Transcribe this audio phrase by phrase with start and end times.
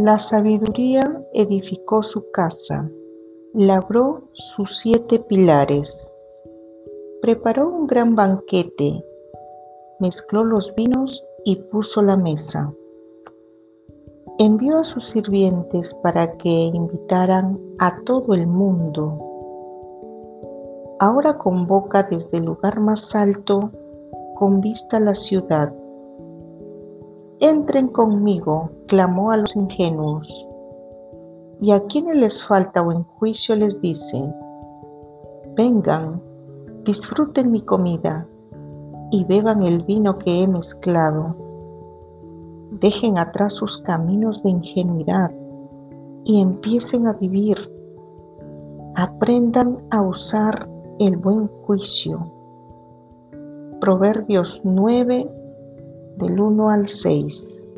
[0.00, 2.90] La sabiduría edificó su casa,
[3.52, 6.10] labró sus siete pilares,
[7.20, 9.04] preparó un gran banquete,
[10.00, 12.72] mezcló los vinos y puso la mesa.
[14.38, 19.18] Envió a sus sirvientes para que invitaran a todo el mundo.
[21.00, 23.70] Ahora convoca desde el lugar más alto
[24.36, 25.70] con vista a la ciudad
[27.44, 30.48] Entren conmigo, clamó a los ingenuos.
[31.60, 34.32] Y a quienes les falta buen juicio les dice,
[35.56, 36.22] vengan,
[36.84, 38.28] disfruten mi comida
[39.10, 41.34] y beban el vino que he mezclado.
[42.80, 45.32] Dejen atrás sus caminos de ingenuidad
[46.24, 47.56] y empiecen a vivir.
[48.94, 50.68] Aprendan a usar
[51.00, 52.24] el buen juicio.
[53.80, 55.41] Proverbios 9,
[56.16, 57.68] del 1 al 6.